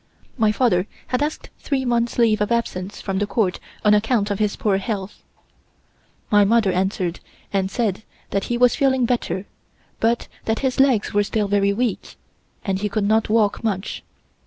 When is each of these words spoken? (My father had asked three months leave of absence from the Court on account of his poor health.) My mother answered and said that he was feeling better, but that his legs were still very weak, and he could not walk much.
(My 0.35 0.51
father 0.51 0.87
had 1.09 1.21
asked 1.21 1.51
three 1.59 1.85
months 1.85 2.17
leave 2.17 2.41
of 2.41 2.51
absence 2.51 2.99
from 2.99 3.19
the 3.19 3.27
Court 3.27 3.59
on 3.85 3.93
account 3.93 4.31
of 4.31 4.39
his 4.39 4.55
poor 4.55 4.77
health.) 4.79 5.21
My 6.31 6.43
mother 6.43 6.71
answered 6.71 7.19
and 7.53 7.69
said 7.69 8.01
that 8.31 8.45
he 8.45 8.57
was 8.57 8.75
feeling 8.75 9.05
better, 9.05 9.45
but 9.99 10.27
that 10.45 10.61
his 10.65 10.79
legs 10.79 11.13
were 11.13 11.21
still 11.23 11.47
very 11.47 11.71
weak, 11.71 12.15
and 12.65 12.79
he 12.79 12.89
could 12.89 13.05
not 13.07 13.29
walk 13.29 13.63
much. 13.63 14.01